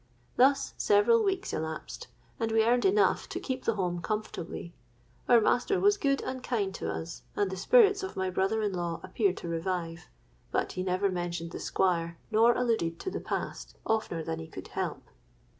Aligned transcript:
Thus 0.35 0.73
several 0.77 1.23
weeks 1.23 1.53
elapsed; 1.53 2.07
and 2.39 2.51
we 2.51 2.63
earned 2.63 2.85
enough 2.85 3.29
to 3.29 3.39
keep 3.39 3.65
the 3.65 3.75
home 3.75 4.01
comfortably. 4.01 4.73
Our 5.29 5.39
master 5.39 5.79
was 5.79 5.95
good 5.97 6.23
and 6.23 6.41
kind 6.41 6.73
to 6.73 6.91
us; 6.91 7.21
and 7.35 7.51
the 7.51 7.55
spirits 7.55 8.01
of 8.01 8.15
my 8.17 8.31
brother 8.31 8.63
in 8.63 8.73
law 8.73 8.99
appeared 9.03 9.37
to 9.37 9.47
revive. 9.47 10.07
But 10.49 10.71
he 10.71 10.81
never 10.81 11.11
mentioned 11.11 11.51
the 11.51 11.59
Squire, 11.59 12.17
nor 12.31 12.57
alluded 12.57 12.99
to 12.99 13.11
the 13.11 13.19
past 13.21 13.75
oftener 13.85 14.23
than 14.23 14.39
he 14.39 14.47
could 14.47 14.69
help. 14.69 15.03